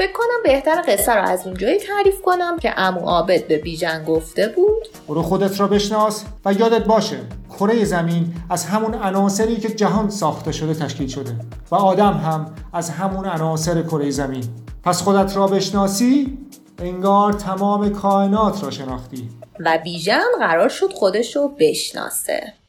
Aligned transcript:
فکر 0.00 0.12
کنم 0.12 0.42
بهتر 0.44 0.82
قصه 0.88 1.12
رو 1.12 1.22
از 1.22 1.46
اونجایی 1.46 1.78
تعریف 1.78 2.22
کنم 2.22 2.58
که 2.58 2.72
امو 2.76 3.00
عابد 3.00 3.46
به 3.46 3.58
بیژن 3.58 4.04
گفته 4.04 4.48
بود. 4.48 4.88
برو 5.08 5.22
خودت 5.22 5.60
را 5.60 5.66
بشناس 5.66 6.24
و 6.44 6.52
یادت 6.52 6.84
باشه 6.84 7.16
کره 7.58 7.84
زمین 7.84 8.34
از 8.50 8.64
همون 8.64 8.94
عناصری 8.94 9.56
که 9.56 9.68
جهان 9.68 10.10
ساخته 10.10 10.52
شده 10.52 10.74
تشکیل 10.74 11.08
شده 11.08 11.36
و 11.70 11.74
آدم 11.74 12.12
هم 12.12 12.54
از 12.72 12.90
همون 12.90 13.26
عناصر 13.26 13.82
کره 13.82 14.10
زمین. 14.10 14.44
پس 14.84 15.02
خودت 15.02 15.36
را 15.36 15.46
بشناسی 15.46 16.38
انگار 16.78 17.32
تمام 17.32 17.88
کائنات 17.88 18.64
را 18.64 18.70
شناختی. 18.70 19.28
و 19.60 19.78
بیژن 19.84 20.24
قرار 20.38 20.68
شد 20.68 20.92
خودش 20.92 21.36
رو 21.36 21.48
بشناسه. 21.58 22.59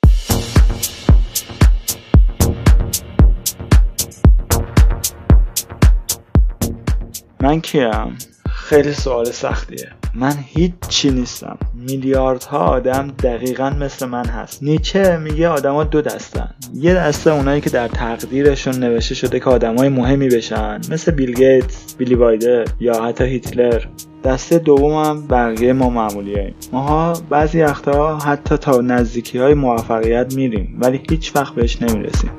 من 7.41 7.61
کیم؟ 7.61 8.17
خیلی 8.49 8.93
سوال 8.93 9.25
سختیه. 9.25 9.89
من 10.15 10.33
هیچ 10.45 10.73
چی 10.89 11.11
نیستم. 11.11 11.57
میلیاردها 11.73 12.57
آدم 12.57 13.07
دقیقا 13.23 13.69
مثل 13.69 14.05
من 14.05 14.25
هست. 14.25 14.63
نیچه 14.63 15.17
میگه 15.17 15.47
آدما 15.47 15.83
دو 15.83 16.01
دستن. 16.01 16.49
یه 16.73 16.93
دسته 16.93 17.31
اونایی 17.31 17.61
که 17.61 17.69
در 17.69 17.87
تقدیرشون 17.87 18.75
نوشته 18.75 19.15
شده 19.15 19.39
که 19.39 19.45
آدمای 19.45 19.89
مهمی 19.89 20.29
بشن. 20.29 20.81
مثل 20.89 21.11
بیل 21.11 21.33
گیتس 21.33 21.95
بیلی 21.95 22.15
وایدر 22.15 22.65
یا 22.79 23.03
حتی 23.03 23.23
هیتلر. 23.23 23.85
دسته 24.23 24.59
دومم 24.59 25.27
بقیه 25.27 25.73
ما 25.73 25.89
معمولی 25.89 26.53
ماها 26.71 27.13
بعضی 27.29 27.61
وقتها 27.61 28.17
حتی 28.17 28.57
تا 28.57 28.81
نزدیکی 28.81 29.37
های 29.37 29.53
موفقیت 29.53 30.35
میریم 30.35 30.77
ولی 30.79 31.01
هیچ 31.09 31.35
وقت 31.35 31.55
بهش 31.55 31.81
نمی‌رسیم. 31.81 32.31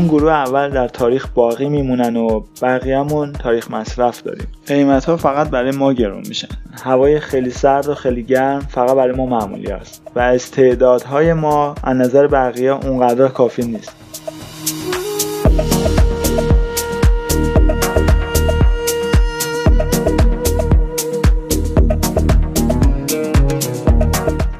اون 0.00 0.08
گروه 0.08 0.32
اول 0.32 0.70
در 0.70 0.88
تاریخ 0.88 1.28
باقی 1.34 1.68
میمونن 1.68 2.16
و 2.16 2.42
بقیهمون 2.62 3.32
تاریخ 3.32 3.70
مصرف 3.70 4.22
داریم. 4.22 4.46
قیمت 4.66 5.04
ها 5.04 5.16
فقط 5.16 5.50
برای 5.50 5.70
ما 5.70 5.92
گرون 5.92 6.22
میشن. 6.28 6.48
هوای 6.84 7.20
خیلی 7.20 7.50
سرد 7.50 7.88
و 7.88 7.94
خیلی 7.94 8.22
گرم 8.22 8.60
فقط 8.60 8.96
برای 8.96 9.16
ما 9.16 9.26
معمولی 9.26 9.72
است 9.72 10.02
و 10.16 10.20
استعدادهای 10.20 11.32
ما 11.32 11.74
از 11.84 11.96
نظر 11.96 12.26
بقیه 12.26 12.72
اونقدر 12.72 13.28
کافی 13.28 13.62
نیست. 13.62 13.96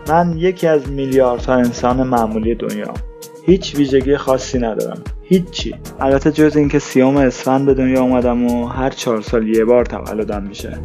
من 0.08 0.38
یکی 0.38 0.66
از 0.66 0.88
میلیاردها 0.88 1.54
انسان 1.54 2.02
معمولی 2.02 2.54
دنیا. 2.54 2.94
هیچ 3.46 3.74
ویژگی 3.74 4.16
خاصی 4.16 4.58
ندارم. 4.58 5.02
هیچی. 5.30 5.74
البته 6.00 6.32
جز 6.32 6.56
اینکه 6.56 6.78
سیام 6.78 7.16
اسفند 7.16 7.66
به 7.66 7.74
دنیا 7.74 8.02
اومدم 8.02 8.46
و 8.46 8.66
هر 8.66 8.90
چهار 8.90 9.20
سال 9.20 9.48
یه 9.48 9.64
بار 9.64 9.84
تولدم 9.84 10.42
میشه. 10.42 10.78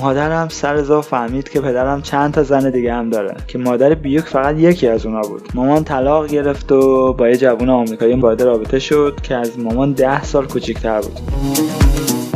مادرم 0.00 0.48
سر 0.48 1.00
فهمید 1.00 1.48
که 1.48 1.60
پدرم 1.60 2.02
چند 2.02 2.34
تا 2.34 2.42
زن 2.42 2.70
دیگه 2.70 2.94
هم 2.94 3.10
داره 3.10 3.34
که 3.46 3.58
مادر 3.58 3.94
بیوک 3.94 4.24
فقط 4.24 4.58
یکی 4.58 4.88
از 4.88 5.06
اونا 5.06 5.20
بود. 5.20 5.48
مامان 5.54 5.84
طلاق 5.84 6.26
گرفت 6.26 6.72
و 6.72 7.12
با 7.12 7.28
یه 7.28 7.36
جوون 7.36 7.70
آمریکایی 7.70 8.14
وارد 8.14 8.42
رابطه 8.42 8.78
شد 8.78 9.18
که 9.22 9.34
از 9.34 9.58
مامان 9.58 9.92
ده 9.92 10.24
سال 10.24 10.46
کوچیکتر 10.46 11.00
بود. 11.00 11.20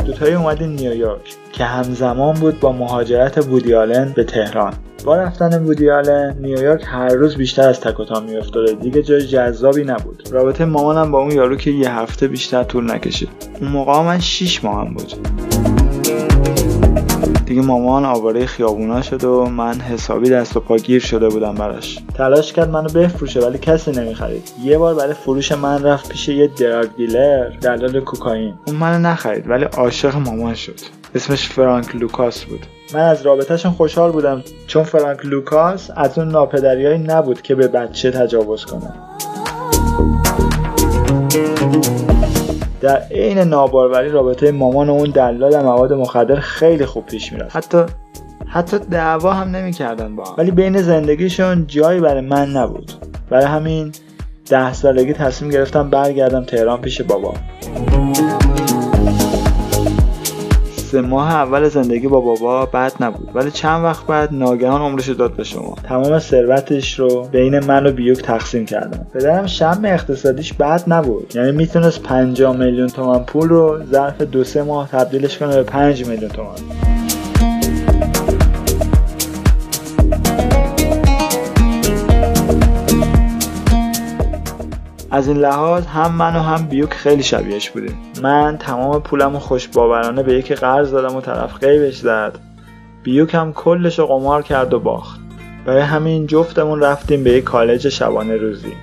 دوتایی 0.05 0.33
اومدیم 0.33 0.69
نیویورک 0.69 1.35
که 1.51 1.63
همزمان 1.63 2.35
بود 2.35 2.59
با 2.59 2.71
مهاجرت 2.71 3.45
بودیالن 3.45 4.13
به 4.15 4.23
تهران. 4.23 4.73
با 5.05 5.15
رفتن 5.15 5.63
بودیالن 5.63 6.35
نیویورک 6.39 6.83
هر 6.85 7.07
روز 7.07 7.35
بیشتر 7.35 7.69
از 7.69 7.79
تک 7.79 7.99
و 7.99 8.19
میافتاده. 8.19 8.73
دیگه 8.73 9.03
جای 9.03 9.21
جذابی 9.21 9.83
نبود. 9.83 10.23
رابطه 10.31 10.65
مامانم 10.65 11.11
با 11.11 11.19
اون 11.19 11.31
یارو 11.31 11.55
که 11.55 11.71
یه 11.71 11.91
هفته 11.91 12.27
بیشتر 12.27 12.63
طول 12.63 12.91
نکشید. 12.91 13.29
اون 13.61 13.71
موقع 13.71 14.01
من 14.01 14.19
6 14.19 14.63
ماهم 14.63 14.93
بود. 14.93 15.13
دیگه 17.45 17.61
مامان 17.61 18.05
آواره 18.05 18.45
خیابونا 18.45 19.01
شد 19.01 19.23
و 19.23 19.45
من 19.45 19.73
حسابی 19.73 20.29
دست 20.29 20.57
و 20.57 20.59
پا 20.59 20.77
شده 20.77 21.29
بودم 21.29 21.55
براش. 21.55 21.99
تلاش 22.13 22.53
کرد 22.53 22.69
منو 22.69 22.89
بفروشه 22.89 23.39
ولی 23.39 23.57
کسی 23.57 23.91
نمی‌خرید. 23.91 24.51
یه 24.63 24.77
بار 24.77 24.95
برای 24.95 25.13
فروش 25.13 25.51
من 25.51 25.83
رفت 25.83 26.09
پیش 26.09 26.29
یه 26.29 26.47
دراگ 26.47 26.87
دیلر 26.97 27.49
دلال 27.49 27.99
کوکائین. 27.99 28.53
اون 28.67 28.75
منو 28.75 29.07
نخرید 29.07 29.49
ولی 29.49 29.63
عاشق 29.63 30.15
مامان 30.15 30.53
شد. 30.53 30.79
اسمش 31.15 31.49
فرانک 31.49 31.95
لوکاس 31.95 32.43
بود. 32.43 32.65
من 32.93 32.99
از 32.99 33.21
رابطهشون 33.21 33.71
خوشحال 33.71 34.11
بودم 34.11 34.43
چون 34.67 34.83
فرانک 34.83 35.25
لوکاس 35.25 35.91
از 35.95 36.19
اون 36.19 36.27
ناپدریایی 36.27 36.97
نبود 36.97 37.41
که 37.41 37.55
به 37.55 37.67
بچه 37.67 38.11
تجاوز 38.11 38.65
کنه. 38.65 38.91
در 42.81 43.01
عین 43.11 43.37
ناباروری 43.37 44.09
رابطه 44.09 44.51
مامان 44.51 44.89
و 44.89 44.93
اون 44.93 45.09
دلال 45.09 45.63
مواد 45.63 45.93
مخدر 45.93 46.39
خیلی 46.39 46.85
خوب 46.85 47.05
پیش 47.05 47.33
می‌رفت. 47.33 47.55
حتی 47.55 47.83
حتی 48.47 48.79
دعوا 48.79 49.33
هم 49.33 49.55
نمی‌کردن 49.55 50.15
با 50.15 50.23
هم. 50.23 50.35
ولی 50.37 50.51
بین 50.51 50.81
زندگیشون 50.81 51.67
جایی 51.67 51.99
برای 51.99 52.21
من 52.21 52.49
نبود. 52.49 52.91
برای 53.29 53.45
همین 53.45 53.91
ده 54.49 54.73
سالگی 54.73 55.13
تصمیم 55.13 55.51
گرفتم 55.51 55.89
برگردم 55.89 56.43
تهران 56.43 56.81
پیش 56.81 57.01
بابا 57.01 57.33
سه 60.95 61.01
ماه 61.01 61.33
اول 61.33 61.69
زندگی 61.69 62.07
با 62.07 62.19
بابا 62.19 62.65
بد 62.65 62.93
نبود 62.99 63.29
ولی 63.33 63.51
چند 63.51 63.83
وقت 63.83 64.05
بعد 64.05 64.29
ناگهان 64.33 64.81
عمرش 64.81 65.09
داد 65.09 65.35
به 65.35 65.43
شما. 65.43 65.75
تمام 65.83 66.19
ثروتش 66.19 66.99
رو 66.99 67.27
بین 67.31 67.59
من 67.59 67.85
و 67.85 67.91
بیوک 67.91 68.17
تقسیم 68.17 68.65
کردم. 68.65 69.07
پدرم 69.13 69.47
شم 69.47 69.81
اقتصادیش 69.83 70.53
بد 70.53 70.83
نبود 70.87 71.35
یعنی 71.35 71.51
می‌تونست 71.51 72.03
50 72.03 72.57
میلیون 72.57 72.87
تومن 72.87 73.19
پول 73.19 73.49
رو 73.49 73.79
ظرف 73.91 74.21
دو 74.21 74.43
سه 74.43 74.63
ماه 74.63 74.89
تبدیلش 74.89 75.37
کنه 75.37 75.55
به 75.55 75.63
5 75.63 76.07
میلیون 76.07 76.31
تومن 76.31 76.94
از 85.15 85.27
این 85.27 85.37
لحاظ 85.37 85.85
هم 85.85 86.11
من 86.11 86.35
و 86.35 86.39
هم 86.39 86.67
بیوک 86.67 86.93
خیلی 86.93 87.23
شبیهش 87.23 87.69
بودیم. 87.69 87.97
من 88.21 88.57
تمام 88.57 89.01
پولم 89.01 89.35
و 89.35 89.39
خوش 89.39 89.67
باورانه 89.67 90.23
به 90.23 90.33
یکی 90.33 90.55
قرض 90.55 90.91
دادم 90.91 91.15
و 91.15 91.21
طرف 91.21 91.57
قیبش 91.63 91.97
زد. 91.97 92.39
بیوک 93.03 93.35
هم 93.35 93.53
کلش 93.53 93.99
رو 93.99 94.05
قمار 94.05 94.41
کرد 94.41 94.73
و 94.73 94.79
باخت. 94.79 95.19
برای 95.65 95.81
همین 95.81 96.27
جفتمون 96.27 96.81
رفتیم 96.81 97.23
به 97.23 97.31
یک 97.31 97.43
کالج 97.43 97.89
شبانه 97.89 98.35
روزی. 98.35 98.73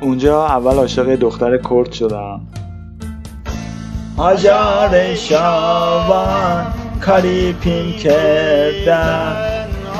اونجا 0.00 0.46
اول 0.46 0.74
عاشق 0.74 1.14
دختر 1.14 1.58
کرد 1.58 1.92
شدم. 1.92 2.40
آجار 4.16 5.14
شاوان 5.14 6.66
کاری 7.00 7.52
پیم 7.52 7.92
کردن 7.92 9.36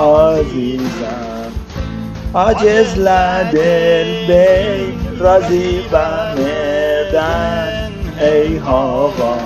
عزیزم. 0.01 1.53
عاجز 2.35 2.99
لدل 2.99 4.27
بی 4.27 5.02
رازی 5.23 5.81
بمیدن 5.93 7.13
ای 8.21 8.57
هوا 8.57 9.39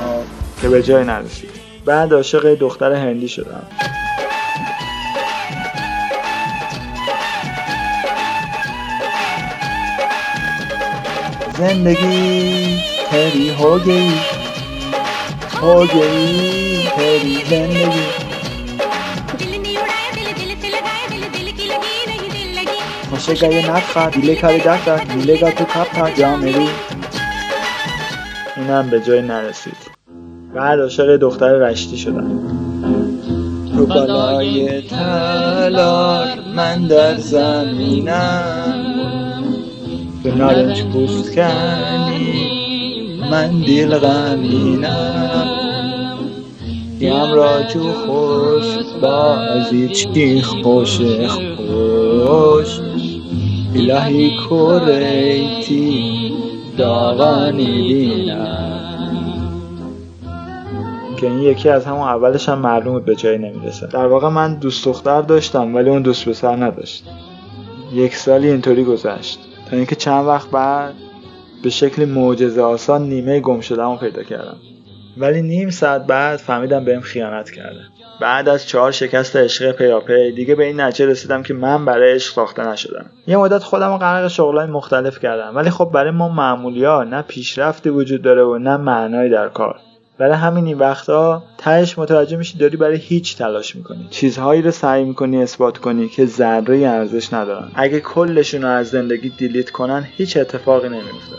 که 0.63 0.69
به 0.69 0.83
جای 0.83 1.05
نرسید 1.05 1.51
بعد 1.85 2.15
عاشق 2.15 2.55
دختر 2.55 2.93
هندی 2.93 3.29
شدم. 3.29 3.67
زندگی 11.59 12.81
تری 13.11 13.49
هو 13.49 13.79
گئی 13.79 14.11
ہو 15.61 15.87
گئی 15.87 16.89
تیری 16.97 17.45
زندگی. 17.51 18.26
خوشه 23.27 23.49
گیه 23.49 23.71
نفخت. 23.71 24.15
دیله 24.15 24.35
کاری 24.35 24.59
دفتر 24.59 24.97
دیله 24.97 25.37
گا 25.41 25.51
تو 25.51 25.65
کپ 25.65 25.93
تا 25.95 26.11
جا 26.11 26.37
میری. 26.37 26.69
اینم 28.57 28.91
به 28.91 29.01
جای 29.01 29.23
نرسید. 29.23 29.77
بعد 30.55 30.81
عاشق 30.81 31.17
دختر 31.17 31.53
رشتی 31.53 31.97
شدم. 31.97 32.41
رو 33.75 33.87
بالای 33.87 34.83
تلار 34.83 36.29
من 36.57 36.87
در 36.87 37.17
زمینم. 37.17 38.85
به 40.25 40.35
نارنج 40.35 40.83
پوست 40.85 41.35
کنی 41.35 42.49
من 43.31 43.51
دیل 43.51 43.99
غمینم. 43.99 45.49
دیم 46.99 47.33
را 47.33 47.63
جو 47.63 47.93
خوش 47.93 48.65
بازی 49.03 49.89
چی 49.89 50.43
خوش 50.43 51.01
خوش. 51.57 52.81
الهی 53.75 54.37
کوریتی 54.49 56.33
داغانی 56.79 58.33
که 61.17 61.27
این 61.27 61.43
یکی 61.43 61.69
از 61.69 61.85
همون 61.85 62.01
اولش 62.01 62.49
هم 62.49 62.59
معلومه 62.59 63.01
به 63.01 63.15
جایی 63.15 63.39
نمی‌رسه. 63.39 63.87
در 63.87 64.07
واقع 64.07 64.29
من 64.29 64.55
دوست 64.55 64.85
دختر 64.85 65.23
داشتم 65.23 65.75
ولی 65.75 65.91
اون 65.91 66.03
دوست 66.03 66.29
پسر 66.29 66.57
نداشت. 66.57 67.05
یک 67.93 68.17
سالی 68.17 68.49
اینطوری 68.49 68.85
گذشت. 68.85 69.39
تا 69.71 69.77
اینکه 69.77 69.95
چند 69.95 70.27
وقت 70.27 70.51
بعد 70.51 70.95
به 71.63 71.71
شکل 71.71 72.05
معجزه 72.05 72.63
آسان 72.63 73.09
نیمه 73.09 73.41
گم 73.41 73.61
شدم 73.61 73.97
پیدا 73.97 74.23
کردم. 74.23 74.57
ولی 75.17 75.43
نیم 75.43 75.71
ساعت 75.71 76.07
بعد 76.07 76.37
فهمیدم 76.37 76.85
بهم 76.85 77.01
خیانت 77.01 77.51
کرده. 77.51 77.81
بعد 78.21 78.49
از 78.49 78.67
چهار 78.67 78.93
شکست 78.93 79.37
عشق 79.37 79.73
پیاپی 79.73 80.33
دیگه 80.33 80.55
به 80.55 80.65
این 80.65 80.81
نتیجه 80.81 81.07
رسیدم 81.07 81.43
که 81.43 81.55
من 81.55 81.85
برای 81.85 82.15
عشق 82.15 82.33
ساخته 82.33 82.69
نشدم. 82.69 83.07
یه 83.27 83.37
مدت 83.37 83.63
خودم 83.63 83.91
رو 83.93 83.99
غرق 83.99 84.29
شغلای 84.29 84.67
مختلف 84.67 85.19
کردم 85.19 85.57
ولی 85.57 85.71
خب 85.71 85.91
برای 85.95 86.11
ما 86.11 86.29
معمولی 86.29 86.85
ها 86.85 87.05
نه 87.05 87.23
پیشرفتی 87.23 87.89
وجود 87.89 88.23
داره 88.23 88.43
و 88.43 88.59
نه 88.59 88.77
معنایی 88.77 89.31
در 89.31 89.49
کار. 89.49 89.81
برای 90.19 90.35
همین 90.35 90.67
این 90.67 90.79
وقتا 90.79 91.43
تهش 91.59 91.99
متوجه 91.99 92.37
میشی 92.37 92.59
داری 92.59 92.77
برای 92.77 92.97
هیچ 92.97 93.39
تلاش 93.39 93.77
می‌کنی. 93.77 94.07
چیزهایی 94.11 94.63
رو 94.63 94.71
سعی 94.71 95.05
می‌کنی 95.05 95.43
اثبات 95.43 95.79
کنی 95.79 96.09
که 96.09 96.27
ذره 96.27 96.79
ارزش 96.79 97.33
ندارن. 97.33 97.69
اگه 97.75 98.01
کلشون 98.01 98.63
رو 98.63 98.69
از 98.69 98.89
زندگی 98.89 99.29
دیلیت 99.29 99.71
کنن 99.71 100.07
هیچ 100.17 100.37
اتفاقی 100.37 100.89
نمیفته 100.89 101.37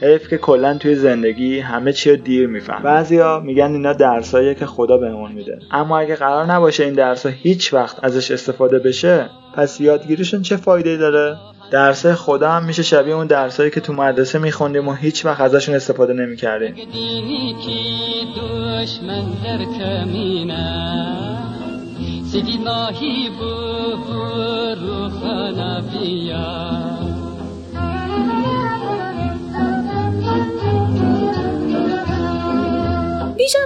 حیف 0.00 0.28
که 0.28 0.38
کلا 0.38 0.78
توی 0.78 0.94
زندگی 0.94 1.58
همه 1.58 1.92
چی 1.92 2.10
رو 2.10 2.16
دیر 2.16 2.46
میفهم 2.46 2.82
بعضیا 2.82 3.40
میگن 3.40 3.72
اینا 3.72 3.92
درساییه 3.92 4.54
که 4.54 4.66
خدا 4.66 4.96
بهمون 4.96 5.32
میده. 5.32 5.58
اما 5.70 5.98
اگه 5.98 6.16
قرار 6.16 6.46
نباشه 6.46 6.84
این 6.84 6.94
درسا 6.94 7.28
هیچ 7.28 7.74
وقت 7.74 8.04
ازش 8.04 8.30
استفاده 8.30 8.78
بشه 8.78 9.30
پس 9.54 9.80
یادگیریشون 9.80 10.42
چه 10.42 10.56
فایده 10.56 10.96
داره؟ 10.96 11.36
درسای 11.70 12.14
خدا 12.14 12.50
هم 12.50 12.64
میشه 12.64 12.82
شبیه 12.82 13.14
اون 13.14 13.26
درسایی 13.26 13.70
که 13.70 13.80
تو 13.80 13.92
مدرسه 13.92 14.38
میخوندیم 14.38 14.88
و 14.88 14.94
هیچ 14.94 15.24
وقت 15.24 15.40
ازشون 15.40 15.74
استفاده 15.74 16.12
نمی‌کردیم. 16.12 16.74
بیژن 22.32 22.44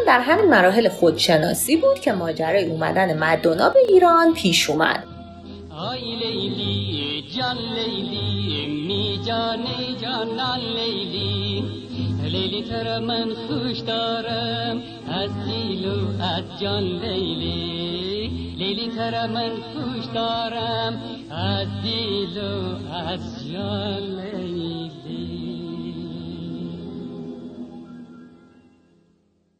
در 0.07 0.21
همین 0.21 0.51
مراحل 0.51 0.89
خودشناسی 0.89 1.77
بود 1.77 2.01
که 2.01 2.13
ماجرای 2.13 2.65
اومدن 2.65 3.19
مدونا 3.19 3.69
به 3.69 3.79
ایران 3.89 4.35
پیش 4.35 4.71
اومد. 4.71 5.05
آی 5.79 6.01
لیلی 6.01 7.25
جان 7.37 7.57
لیلی 7.59 8.67
می 8.67 9.21
جانی 9.27 9.97
جانان 10.03 10.61
لیلی. 10.61 11.82
لیلی 12.33 12.63
تر 12.63 12.99
من 12.99 13.35
خوش 13.35 13.79
دارم. 13.79 14.83
از 15.09 15.31
دیل 15.45 15.87
و 15.87 16.23
از 16.23 16.61
جان 16.61 16.83
لیلی. 16.83 18.29
لیلی 18.57 18.89
تر 18.89 19.27
من 19.27 19.51
خوش 19.51 20.05
دارم. 20.15 21.03
از 21.31 21.69
دیل 21.83 22.39
و 22.39 22.93
از 22.95 23.53
جان 23.53 24.21
لیلی. 24.37 25.12